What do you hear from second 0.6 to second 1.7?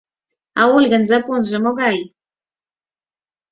Ольган запонжо